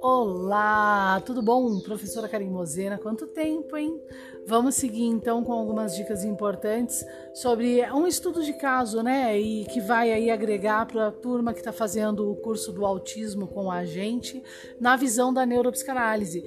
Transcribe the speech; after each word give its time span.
Olá, 0.00 1.20
tudo 1.26 1.42
bom? 1.42 1.80
Professora 1.80 2.28
Karim 2.28 2.48
Mozena, 2.48 2.96
quanto 2.96 3.26
tempo, 3.26 3.76
hein? 3.76 4.00
Vamos 4.46 4.74
seguir 4.74 5.04
então 5.04 5.44
com 5.44 5.52
algumas 5.52 5.94
dicas 5.94 6.24
importantes 6.24 7.04
sobre 7.34 7.82
um 7.92 8.06
estudo 8.06 8.42
de 8.42 8.54
caso, 8.54 9.02
né? 9.02 9.38
E 9.38 9.66
que 9.66 9.80
vai 9.80 10.12
aí 10.12 10.30
agregar 10.30 10.86
para 10.86 11.08
a 11.08 11.12
turma 11.12 11.52
que 11.52 11.58
está 11.58 11.72
fazendo 11.72 12.30
o 12.30 12.36
curso 12.36 12.72
do 12.72 12.86
autismo 12.86 13.46
com 13.46 13.70
a 13.70 13.84
gente 13.84 14.42
na 14.80 14.96
visão 14.96 15.32
da 15.32 15.44
neuropsicanálise. 15.44 16.42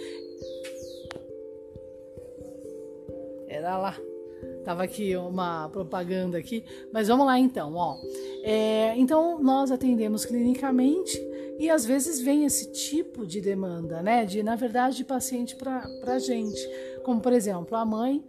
Era 3.48 3.78
lá. 3.78 3.98
Tava 4.64 4.84
aqui 4.84 5.16
uma 5.16 5.70
propaganda 5.70 6.38
aqui, 6.38 6.64
mas 6.92 7.08
vamos 7.08 7.26
lá 7.26 7.40
então, 7.40 7.74
ó. 7.76 7.96
É, 8.44 8.94
então 8.98 9.40
nós 9.42 9.72
atendemos 9.72 10.26
clinicamente 10.26 11.18
e 11.58 11.70
às 11.70 11.86
vezes 11.86 12.20
vem 12.22 12.46
esse 12.46 12.72
tipo 12.72 13.26
de 13.26 13.42
demanda, 13.42 14.02
né? 14.02 14.26
De, 14.26 14.44
na 14.44 14.56
verdade, 14.56 14.98
de 14.98 15.06
paciente 15.06 15.56
para 15.56 16.20
gente. 16.20 16.60
Como, 17.04 17.22
por 17.22 17.34
exemplo, 17.34 17.76
a 17.78 17.86
mãe 17.86 18.24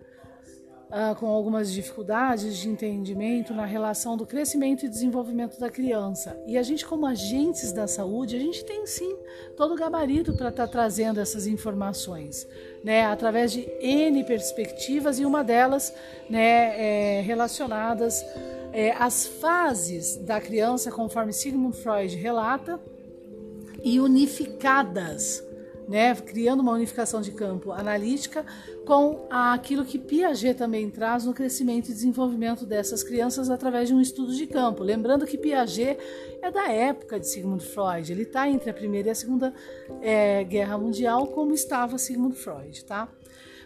ah, 0.90 1.14
com 1.14 1.26
algumas 1.26 1.72
dificuldades 1.72 2.56
de 2.56 2.68
entendimento 2.68 3.52
na 3.52 3.66
relação 3.66 4.16
do 4.16 4.26
crescimento 4.26 4.86
e 4.86 4.88
desenvolvimento 4.88 5.58
da 5.60 5.68
criança. 5.68 6.40
E 6.46 6.56
a 6.56 6.62
gente, 6.62 6.86
como 6.86 7.06
agentes 7.06 7.72
da 7.72 7.86
saúde, 7.86 8.36
a 8.36 8.38
gente 8.38 8.64
tem 8.64 8.86
sim 8.86 9.16
todo 9.56 9.74
o 9.74 9.76
gabarito 9.76 10.32
para 10.34 10.48
estar 10.48 10.66
tá 10.66 10.72
trazendo 10.72 11.20
essas 11.20 11.46
informações, 11.46 12.48
né? 12.82 13.04
Através 13.06 13.52
de 13.52 13.68
N 13.80 14.24
perspectivas 14.24 15.18
e 15.18 15.24
uma 15.24 15.44
delas, 15.44 15.94
né, 16.28 17.18
é, 17.18 17.20
relacionadas 17.20 18.24
é, 18.72 18.92
às 18.92 19.26
fases 19.26 20.16
da 20.16 20.40
criança, 20.40 20.90
conforme 20.90 21.32
Sigmund 21.32 21.76
Freud 21.76 22.16
relata 22.16 22.80
e 23.82 24.00
unificadas, 24.00 25.42
né, 25.88 26.14
criando 26.14 26.60
uma 26.60 26.72
unificação 26.72 27.22
de 27.22 27.32
campo 27.32 27.72
analítica 27.72 28.44
com 28.84 29.26
aquilo 29.30 29.84
que 29.84 29.98
Piaget 29.98 30.54
também 30.58 30.90
traz 30.90 31.24
no 31.24 31.32
crescimento 31.32 31.88
e 31.88 31.94
desenvolvimento 31.94 32.66
dessas 32.66 33.02
crianças 33.02 33.48
através 33.48 33.88
de 33.88 33.94
um 33.94 34.00
estudo 34.00 34.34
de 34.34 34.46
campo. 34.46 34.84
Lembrando 34.84 35.26
que 35.26 35.38
Piaget 35.38 35.98
é 36.42 36.50
da 36.50 36.70
época 36.70 37.18
de 37.18 37.26
Sigmund 37.26 37.64
Freud, 37.64 38.12
ele 38.12 38.22
está 38.22 38.48
entre 38.48 38.68
a 38.70 38.74
Primeira 38.74 39.08
e 39.08 39.10
a 39.10 39.14
Segunda 39.14 39.54
é, 40.02 40.44
Guerra 40.44 40.76
Mundial, 40.76 41.26
como 41.28 41.54
estava 41.54 41.96
Sigmund 41.96 42.36
Freud, 42.36 42.84
tá? 42.84 43.08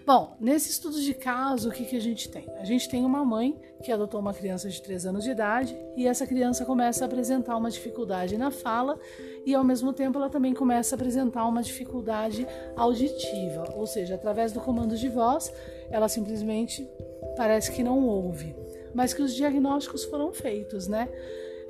Bom, 0.05 0.37
nesse 0.41 0.71
estudo 0.71 1.01
de 1.01 1.15
caso, 1.15 1.69
o 1.69 1.73
que, 1.73 1.85
que 1.85 1.97
a 1.97 2.01
gente 2.01 2.29
tem? 2.29 2.49
A 2.59 2.65
gente 2.65 2.89
tem 2.89 3.05
uma 3.05 3.25
mãe 3.25 3.57
que 3.85 3.93
adotou 3.93 4.19
uma 4.19 4.35
criança 4.35 4.69
de 4.69 4.83
3 4.83 5.07
anos 5.07 5.23
de 5.23 5.31
idade 5.31 5.77
e 5.97 6.09
essa 6.09 6.27
criança 6.27 6.65
começa 6.65 7.05
a 7.05 7.07
apresentar 7.07 7.57
uma 7.57 7.71
dificuldade 7.71 8.37
na 8.37 8.51
fala 8.51 8.99
e, 9.47 9.55
ao 9.55 9.63
mesmo 9.63 9.93
tempo, 9.93 10.19
ela 10.19 10.29
também 10.29 10.55
começa 10.55 10.95
a 10.95 10.97
apresentar 10.97 11.47
uma 11.47 11.63
dificuldade 11.63 12.47
auditiva, 12.77 13.73
ou 13.77 13.87
seja, 13.87 14.17
através 14.17 14.53
do 14.53 14.61
comando 14.61 14.97
de 14.97 15.09
voz, 15.09 15.53
ela 15.89 16.09
simplesmente 16.09 16.89
parece 17.37 17.71
que 17.71 17.83
não 17.83 18.05
ouve, 18.05 18.57
mas 18.93 19.15
que 19.15 19.23
os 19.23 19.33
diagnósticos 19.35 20.05
foram 20.05 20.33
feitos, 20.33 20.89
né? 20.89 21.09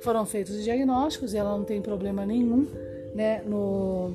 Foram 0.01 0.25
feitos 0.25 0.55
os 0.55 0.63
diagnósticos 0.63 1.33
e 1.33 1.37
ela 1.37 1.55
não 1.55 1.63
tem 1.63 1.81
problema 1.81 2.25
nenhum, 2.25 2.67
né, 3.13 3.43
no, 3.45 4.11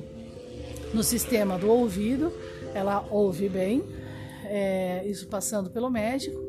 no 0.93 1.03
sistema 1.03 1.57
do 1.57 1.69
ouvido, 1.71 2.33
ela 2.73 3.05
ouve 3.09 3.47
bem, 3.49 3.81
é, 4.49 5.05
isso 5.05 5.27
passando 5.27 5.69
pelo 5.69 5.89
médico. 5.89 6.39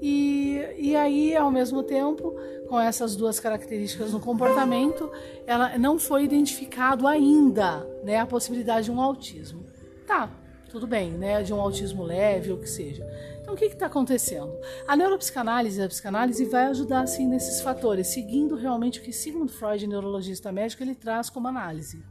E, 0.00 0.60
e 0.78 0.96
aí, 0.96 1.36
ao 1.36 1.50
mesmo 1.50 1.82
tempo, 1.82 2.34
com 2.68 2.78
essas 2.78 3.16
duas 3.16 3.40
características 3.40 4.12
no 4.12 4.20
comportamento, 4.20 5.10
ela 5.46 5.78
não 5.78 5.98
foi 5.98 6.24
identificado 6.24 7.06
ainda 7.06 7.86
né, 8.02 8.18
a 8.18 8.26
possibilidade 8.26 8.86
de 8.86 8.90
um 8.90 9.00
autismo. 9.00 9.64
Tá, 10.06 10.30
tudo 10.68 10.86
bem, 10.86 11.12
né? 11.12 11.42
De 11.42 11.52
um 11.54 11.60
autismo 11.60 12.02
leve 12.02 12.52
ou 12.52 12.58
que 12.58 12.68
seja. 12.68 13.06
Então, 13.40 13.54
o 13.54 13.56
que 13.56 13.66
está 13.66 13.86
acontecendo? 13.86 14.52
A 14.86 14.96
neuropsicanálise, 14.96 15.80
a 15.80 15.88
psicanálise 15.88 16.44
vai 16.44 16.66
ajudar 16.66 17.02
assim 17.02 17.26
nesses 17.26 17.60
fatores, 17.60 18.08
seguindo 18.08 18.56
realmente 18.56 18.98
o 18.98 19.02
que 19.02 19.12
Sigmund 19.12 19.52
Freud, 19.52 19.86
neurologista 19.86 20.50
médico, 20.50 20.82
ele 20.82 20.94
traz 20.94 21.30
como 21.30 21.46
análise. 21.46 22.04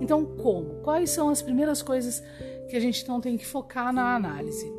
Então, 0.00 0.24
como? 0.24 0.76
Quais 0.82 1.10
são 1.10 1.28
as 1.28 1.42
primeiras 1.42 1.82
coisas 1.82 2.22
que 2.68 2.76
a 2.76 2.80
gente 2.80 3.02
então 3.02 3.20
tem 3.20 3.36
que 3.36 3.46
focar 3.46 3.92
na 3.92 4.14
análise. 4.14 4.70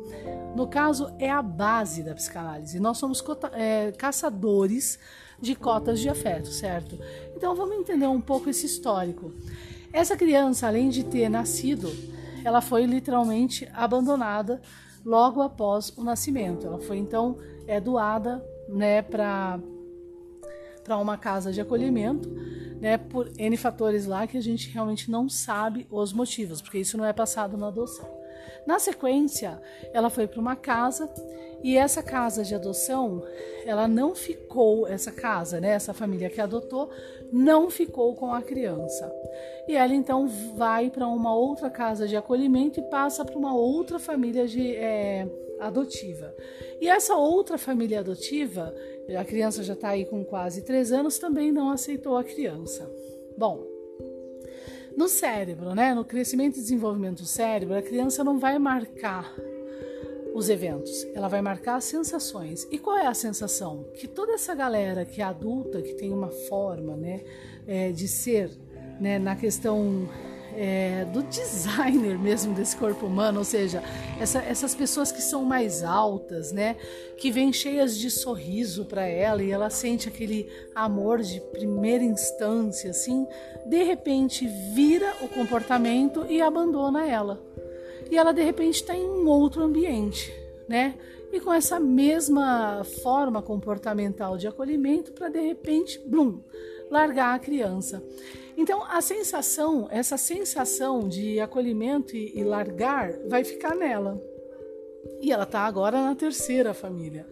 No 0.54 0.66
caso, 0.66 1.12
é 1.18 1.30
a 1.30 1.42
base 1.42 2.02
da 2.02 2.14
psicanálise. 2.14 2.78
Nós 2.80 2.98
somos 2.98 3.22
é, 3.52 3.92
caçadores 3.92 4.98
de 5.40 5.54
cotas 5.54 6.00
de 6.00 6.08
afeto, 6.08 6.48
certo? 6.48 6.98
Então 7.36 7.54
vamos 7.54 7.76
entender 7.76 8.06
um 8.06 8.20
pouco 8.20 8.48
esse 8.50 8.66
histórico. 8.66 9.32
Essa 9.92 10.16
criança, 10.16 10.66
além 10.66 10.88
de 10.88 11.04
ter 11.04 11.28
nascido, 11.28 11.90
ela 12.44 12.60
foi 12.60 12.84
literalmente 12.86 13.68
abandonada 13.74 14.60
logo 15.04 15.40
após 15.40 15.90
o 15.96 16.04
nascimento. 16.04 16.66
Ela 16.66 16.78
foi 16.78 16.98
então 16.98 17.38
é, 17.66 17.80
doada 17.80 18.44
né, 18.68 19.02
para 19.02 19.58
uma 20.88 21.16
casa 21.16 21.52
de 21.52 21.60
acolhimento 21.60 22.28
né, 22.80 22.96
por 22.96 23.30
N 23.38 23.56
fatores 23.56 24.06
lá 24.06 24.26
que 24.26 24.38
a 24.38 24.42
gente 24.42 24.70
realmente 24.70 25.10
não 25.10 25.28
sabe 25.28 25.86
os 25.90 26.12
motivos, 26.12 26.60
porque 26.62 26.78
isso 26.78 26.96
não 26.96 27.04
é 27.04 27.12
passado 27.12 27.56
na 27.56 27.68
adoção. 27.68 28.08
Na 28.66 28.78
sequência, 28.78 29.60
ela 29.92 30.10
foi 30.10 30.26
para 30.26 30.40
uma 30.40 30.56
casa 30.56 31.08
e 31.62 31.76
essa 31.76 32.02
casa 32.02 32.42
de 32.42 32.54
adoção, 32.54 33.22
ela 33.66 33.86
não 33.86 34.14
ficou, 34.14 34.86
essa 34.86 35.12
casa, 35.12 35.60
né, 35.60 35.70
essa 35.70 35.92
família 35.92 36.30
que 36.30 36.40
adotou, 36.40 36.90
não 37.30 37.68
ficou 37.68 38.14
com 38.14 38.32
a 38.32 38.40
criança. 38.40 39.12
E 39.68 39.76
ela 39.76 39.94
então 39.94 40.26
vai 40.56 40.90
para 40.90 41.06
uma 41.06 41.34
outra 41.34 41.68
casa 41.68 42.08
de 42.08 42.16
acolhimento 42.16 42.80
e 42.80 42.82
passa 42.84 43.24
para 43.24 43.38
uma 43.38 43.54
outra 43.54 43.98
família 43.98 44.48
de, 44.48 44.74
é, 44.74 45.28
adotiva. 45.60 46.34
E 46.80 46.88
essa 46.88 47.14
outra 47.14 47.58
família 47.58 48.00
adotiva 48.00 48.74
a 49.16 49.24
criança 49.24 49.62
já 49.62 49.74
está 49.74 49.90
aí 49.90 50.04
com 50.04 50.24
quase 50.24 50.62
três 50.62 50.92
anos, 50.92 51.18
também 51.18 51.50
não 51.52 51.70
aceitou 51.70 52.16
a 52.16 52.24
criança. 52.24 52.90
Bom, 53.36 53.66
no 54.96 55.08
cérebro, 55.08 55.74
né, 55.74 55.94
no 55.94 56.04
crescimento 56.04 56.58
e 56.58 56.60
desenvolvimento 56.60 57.22
do 57.22 57.26
cérebro, 57.26 57.76
a 57.76 57.82
criança 57.82 58.22
não 58.22 58.38
vai 58.38 58.58
marcar 58.58 59.34
os 60.34 60.48
eventos, 60.48 61.06
ela 61.14 61.28
vai 61.28 61.42
marcar 61.42 61.76
as 61.76 61.84
sensações. 61.84 62.66
E 62.70 62.78
qual 62.78 62.96
é 62.96 63.06
a 63.06 63.14
sensação? 63.14 63.84
Que 63.94 64.06
toda 64.06 64.32
essa 64.32 64.54
galera 64.54 65.04
que 65.04 65.20
é 65.20 65.24
adulta, 65.24 65.82
que 65.82 65.94
tem 65.94 66.12
uma 66.12 66.30
forma 66.30 66.96
né, 66.96 67.24
é, 67.66 67.90
de 67.90 68.06
ser, 68.06 68.50
né, 69.00 69.18
na 69.18 69.34
questão 69.34 70.08
é, 70.56 71.04
do 71.06 71.22
designer 71.22 72.18
mesmo 72.18 72.54
desse 72.54 72.76
corpo 72.76 73.06
humano, 73.06 73.38
ou 73.38 73.44
seja, 73.44 73.82
essa, 74.18 74.40
essas 74.40 74.74
pessoas 74.74 75.10
que 75.10 75.22
são 75.22 75.44
mais 75.44 75.82
altas, 75.82 76.52
né, 76.52 76.76
que 77.16 77.30
vêm 77.30 77.52
cheias 77.52 77.96
de 77.96 78.10
sorriso 78.10 78.84
para 78.84 79.06
ela 79.06 79.42
e 79.42 79.50
ela 79.50 79.70
sente 79.70 80.08
aquele 80.08 80.48
amor 80.74 81.20
de 81.20 81.40
primeira 81.40 82.04
instância, 82.04 82.90
assim, 82.90 83.26
de 83.66 83.82
repente 83.82 84.46
vira 84.74 85.14
o 85.20 85.28
comportamento 85.28 86.26
e 86.28 86.40
abandona 86.40 87.06
ela. 87.06 87.40
E 88.10 88.16
ela 88.16 88.32
de 88.32 88.42
repente 88.42 88.76
está 88.76 88.96
em 88.96 89.08
um 89.08 89.28
outro 89.28 89.62
ambiente, 89.62 90.32
né? 90.68 90.94
E 91.32 91.38
com 91.38 91.52
essa 91.52 91.78
mesma 91.78 92.82
forma 93.02 93.40
comportamental 93.40 94.36
de 94.36 94.48
acolhimento 94.48 95.12
para 95.12 95.28
de 95.28 95.40
repente, 95.40 96.00
blum, 96.04 96.40
largar 96.90 97.34
a 97.34 97.38
criança. 97.38 98.02
Então, 98.56 98.84
a 98.84 99.00
sensação, 99.00 99.88
essa 99.90 100.16
sensação 100.16 101.08
de 101.08 101.40
acolhimento 101.40 102.16
e, 102.16 102.38
e 102.38 102.44
largar, 102.44 103.12
vai 103.28 103.44
ficar 103.44 103.74
nela. 103.74 104.20
E 105.20 105.32
ela 105.32 105.44
está 105.44 105.60
agora 105.60 106.02
na 106.02 106.14
terceira 106.14 106.74
família. 106.74 107.26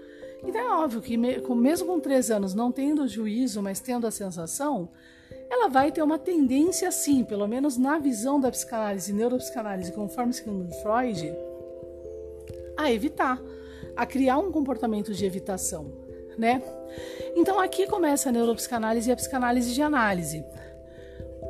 Então, 0.45 0.61
é 0.61 0.73
óbvio 0.85 1.03
que, 1.03 1.17
mesmo 1.17 1.87
com 1.87 2.01
três 2.01 2.31
anos, 2.31 2.55
não 2.55 2.71
tendo 2.71 3.07
juízo, 3.09 3.61
mas 3.61 3.81
tendo 3.81 4.07
a 4.07 4.11
sensação, 4.11 4.89
ela 5.51 5.69
vai 5.69 5.91
ter 5.91 6.03
uma 6.03 6.19
tendência, 6.19 6.91
sim, 6.91 7.25
pelo 7.25 7.47
menos 7.47 7.77
na 7.77 7.99
visão 7.99 8.41
da 8.41 8.51
psicanálise 8.51 9.13
neuropsicanálise, 9.13 9.93
conforme 9.93 10.33
segundo 10.33 10.73
Freud, 10.83 11.35
a 12.77 12.93
evitar, 12.93 13.43
a 13.97 14.07
criar 14.07 14.39
um 14.39 14.53
comportamento 14.53 15.13
de 15.13 15.27
evitação, 15.27 15.91
né? 16.39 16.63
Então 17.37 17.61
aqui 17.61 17.87
começa 17.87 18.29
a 18.29 18.33
neuropsicanálise 18.33 19.11
e 19.11 19.13
a 19.13 19.17
psicanálise 19.17 19.75
de 19.75 19.83
análise. 19.83 20.45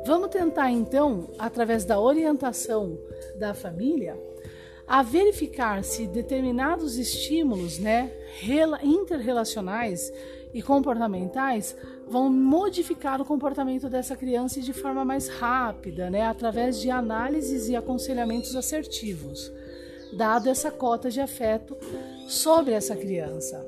Vamos 0.05 0.29
tentar 0.29 0.71
então, 0.71 1.29
através 1.37 1.85
da 1.85 1.99
orientação 1.99 2.97
da 3.37 3.53
família, 3.53 4.17
a 4.87 5.03
verificar 5.03 5.83
se 5.83 6.07
determinados 6.07 6.97
estímulos, 6.97 7.77
né, 7.77 8.11
interrelacionais 8.81 10.11
e 10.51 10.63
comportamentais 10.63 11.75
vão 12.07 12.27
modificar 12.27 13.21
o 13.21 13.25
comportamento 13.25 13.87
dessa 13.87 14.15
criança 14.15 14.59
de 14.59 14.73
forma 14.73 15.05
mais 15.05 15.27
rápida, 15.27 16.09
né, 16.09 16.23
através 16.23 16.79
de 16.79 16.89
análises 16.89 17.69
e 17.69 17.75
aconselhamentos 17.75 18.55
assertivos, 18.55 19.51
dado 20.17 20.49
essa 20.49 20.71
cota 20.71 21.11
de 21.11 21.21
afeto 21.21 21.77
sobre 22.27 22.73
essa 22.73 22.95
criança. 22.95 23.63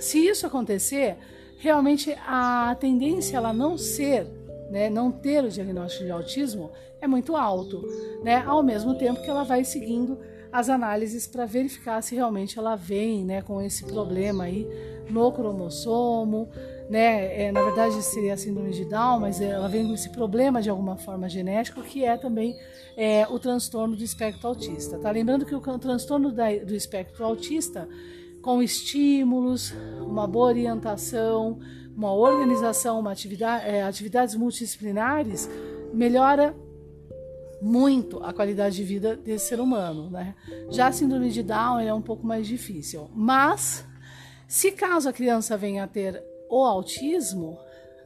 Se 0.00 0.18
isso 0.26 0.46
acontecer, 0.46 1.16
realmente 1.58 2.16
a 2.26 2.74
tendência 2.80 3.36
ela 3.36 3.52
não 3.52 3.76
ser, 3.76 4.26
né, 4.70 4.88
não 4.88 5.12
ter 5.12 5.44
o 5.44 5.48
diagnóstico 5.48 6.04
de 6.04 6.10
autismo 6.10 6.70
é 7.00 7.06
muito 7.06 7.36
alto, 7.36 7.82
né? 8.22 8.42
Ao 8.46 8.62
mesmo 8.62 8.94
tempo 8.94 9.22
que 9.22 9.30
ela 9.30 9.44
vai 9.44 9.64
seguindo 9.64 10.18
as 10.52 10.68
análises 10.68 11.26
para 11.26 11.46
verificar 11.46 12.02
se 12.02 12.14
realmente 12.14 12.58
ela 12.58 12.74
vem, 12.74 13.24
né, 13.24 13.40
com 13.42 13.62
esse 13.62 13.84
problema 13.84 14.44
aí 14.44 14.66
no 15.08 15.30
cromossomo, 15.32 16.48
né? 16.88 17.44
É, 17.46 17.52
na 17.52 17.62
verdade 17.62 18.02
seria 18.02 18.34
a 18.34 18.36
síndrome 18.36 18.70
de 18.70 18.84
Down, 18.84 19.20
mas 19.20 19.40
ela 19.40 19.68
vem 19.68 19.86
com 19.86 19.94
esse 19.94 20.10
problema 20.10 20.60
de 20.60 20.70
alguma 20.70 20.96
forma 20.96 21.28
genético 21.28 21.82
que 21.82 22.04
é 22.04 22.16
também 22.16 22.56
é, 22.96 23.26
o 23.28 23.38
transtorno 23.38 23.96
do 23.96 24.02
espectro 24.02 24.48
autista. 24.48 24.98
Tá 24.98 25.10
lembrando 25.10 25.46
que 25.46 25.54
o 25.54 25.60
transtorno 25.78 26.32
da, 26.32 26.48
do 26.56 26.74
espectro 26.74 27.24
autista, 27.24 27.88
com 28.42 28.62
estímulos, 28.62 29.72
uma 30.00 30.26
boa 30.26 30.46
orientação, 30.48 31.58
uma 31.96 32.12
organização, 32.12 32.98
uma 32.98 33.12
atividade, 33.12 33.66
é, 33.66 33.82
atividades 33.82 34.34
multidisciplinares, 34.34 35.48
melhora 35.92 36.54
muito 37.60 38.22
a 38.22 38.32
qualidade 38.32 38.76
de 38.76 38.84
vida 38.84 39.16
desse 39.16 39.48
ser 39.48 39.60
humano, 39.60 40.08
né? 40.08 40.34
Já 40.70 40.86
a 40.86 40.92
síndrome 40.92 41.30
de 41.30 41.42
Down 41.42 41.80
é 41.80 41.92
um 41.92 42.00
pouco 42.00 42.26
mais 42.26 42.46
difícil, 42.46 43.10
mas 43.14 43.84
se 44.48 44.72
caso 44.72 45.08
a 45.08 45.12
criança 45.12 45.56
venha 45.56 45.84
a 45.84 45.86
ter 45.86 46.24
o 46.48 46.64
autismo, 46.64 47.58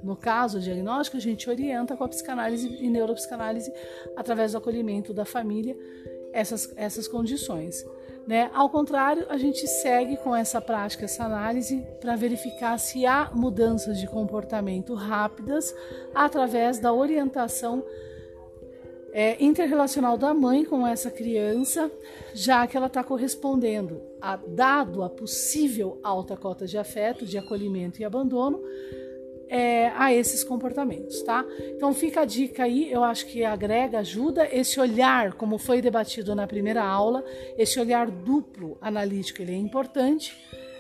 no 0.03 0.17
caso 0.17 0.61
diagnóstico, 0.61 1.17
a 1.17 1.21
gente 1.21 1.49
orienta 1.49 1.97
com 1.97 2.05
a 2.05 2.09
psicanálise 2.09 2.69
e 2.69 2.91
neuropsicanálise 2.91 3.73
através 4.17 4.53
do 4.53 4.59
acolhimento 4.59 5.15
da 5.15 5.25
família 5.25 5.75
essas, 6.33 6.71
essas 6.77 7.09
condições. 7.09 7.83
Né? 8.27 8.51
Ao 8.55 8.71
contrário, 8.71 9.27
a 9.29 9.37
gente 9.37 9.67
segue 9.67 10.17
com 10.17 10.35
essa 10.35 10.61
prática, 10.61 11.05
essa 11.05 11.25
análise, 11.25 11.85
para 12.01 12.17
verificar 12.17 12.79
se 12.79 13.05
há 13.05 13.31
mudanças 13.35 13.99
de 13.99 14.07
comportamento 14.07 14.95
rápidas 14.95 15.75
através 16.15 16.79
da 16.79 16.93
orientação 16.93 17.85
é, 19.13 19.37
interrelacional 19.39 20.19
da 20.19 20.35
mãe 20.35 20.65
com 20.65 20.85
essa 20.85 21.09
criança, 21.09 21.89
já 22.35 22.67
que 22.67 22.77
ela 22.77 22.89
está 22.89 23.05
correspondendo, 23.05 24.03
a, 24.21 24.37
dado 24.37 25.05
a 25.05 25.09
possível 25.09 26.01
alta 26.03 26.37
cota 26.37 26.67
de 26.67 26.77
afeto, 26.77 27.25
de 27.25 27.39
acolhimento 27.39 28.01
e 28.01 28.05
abandono, 28.05 28.61
é, 29.49 29.89
a 29.95 30.13
esses 30.13 30.43
comportamentos, 30.43 31.23
tá? 31.23 31.45
Então 31.77 31.93
fica 31.93 32.23
a 32.23 32.25
dica 32.25 32.65
aí, 32.65 32.91
eu 32.91 33.05
acho 33.05 33.27
que 33.27 33.45
agrega, 33.45 33.99
ajuda 33.99 34.49
esse 34.53 34.81
olhar, 34.81 35.35
como 35.35 35.59
foi 35.59 35.81
debatido 35.81 36.35
na 36.35 36.47
primeira 36.47 36.83
aula, 36.83 37.25
esse 37.57 37.79
olhar 37.79 38.11
duplo 38.11 38.77
analítico, 38.81 39.43
ele 39.43 39.53
é 39.53 39.59
importante 39.59 40.37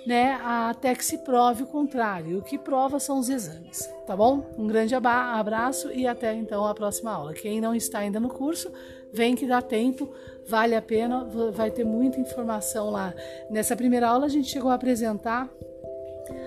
né, 0.07 0.39
até 0.43 0.95
que 0.95 1.05
se 1.05 1.19
prove 1.19 1.63
o 1.63 1.67
contrário. 1.67 2.39
O 2.39 2.43
que 2.43 2.59
prova 2.59 3.01
são 3.01 3.19
os 3.19 3.29
exames, 3.29 3.89
tá 4.07 4.15
bom? 4.15 4.55
Um 4.59 4.67
grande 4.67 4.95
abraço 4.95 5.91
e 5.93 6.07
até 6.07 6.35
então 6.35 6.67
a 6.67 6.75
próxima 6.75 7.13
aula. 7.13 7.33
Quem 7.33 7.61
não 7.61 7.75
está 7.75 8.01
ainda 8.01 8.21
no 8.21 8.29
curso, 8.29 8.71
vem 9.13 9.35
que 9.35 9.47
dá 9.47 9.63
tempo, 9.63 10.13
vale 10.47 10.75
a 10.75 10.83
pena, 10.83 11.25
vai 11.53 11.71
ter 11.71 11.85
muita 11.85 12.21
informação 12.21 12.91
lá. 12.91 13.15
Nessa 13.51 13.77
primeira 13.77 14.09
aula 14.09 14.27
a 14.27 14.29
gente 14.29 14.49
chegou 14.51 14.71
a 14.71 14.75
apresentar 14.75 15.49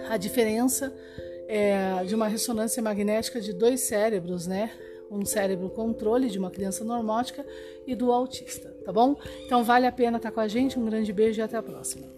a 0.10 0.18
diferença 0.18 0.94
é, 1.48 2.04
de 2.04 2.14
uma 2.14 2.28
ressonância 2.28 2.82
magnética 2.84 3.40
de 3.40 3.54
dois 3.54 3.82
cérebros, 3.82 4.48
né? 4.48 4.72
Um 5.10 5.26
cérebro 5.26 5.70
controle 5.70 6.30
de 6.30 6.38
uma 6.38 6.52
criança 6.52 6.84
normótica 6.84 7.46
e 7.86 7.96
do 7.96 8.12
autista, 8.12 8.76
tá 8.84 8.92
bom? 8.92 9.16
Então 9.46 9.64
vale 9.64 9.88
a 9.88 9.92
pena 9.92 10.18
estar 10.18 10.32
com 10.32 10.42
a 10.42 10.48
gente. 10.48 10.78
Um 10.78 10.86
grande 10.86 11.14
beijo 11.14 11.40
e 11.40 11.44
até 11.44 11.56
a 11.56 11.64
próxima. 11.64 12.17